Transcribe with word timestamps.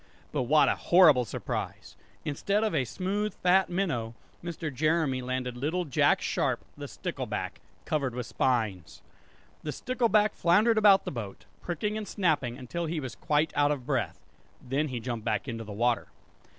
But 0.31 0.43
what 0.49 0.67
a 0.67 0.73
horrible 0.73 1.25
surprise! 1.25 1.95
Instead 2.25 2.63
of 2.63 2.73
a 2.73 2.85
smooth 2.85 3.35
fat 3.35 3.69
minnow, 3.69 4.15
Mr. 4.43 4.73
Jeremy 4.73 5.21
landed 5.21 5.55
little 5.55 5.85
Jack 5.85 6.23
Sharp 6.23 6.65
the 6.75 6.87
stickleback, 6.87 7.61
covered 7.85 8.15
with 8.15 8.25
spines! 8.25 9.03
The 9.61 9.71
stickleback 9.71 10.33
floundered 10.33 10.79
about 10.79 11.05
the 11.05 11.11
boat, 11.11 11.45
pricking 11.61 11.97
and 11.99 12.07
snapping 12.07 12.57
until 12.57 12.87
he 12.87 12.99
was 12.99 13.13
quite 13.13 13.53
out 13.55 13.69
of 13.69 13.85
breath. 13.85 14.19
Then 14.59 14.87
he 14.87 14.99
jumped 14.99 15.23
back 15.23 15.47
into 15.47 15.63
the 15.63 15.71
water. 15.71 16.07